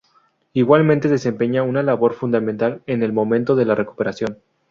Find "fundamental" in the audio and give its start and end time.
2.13-2.81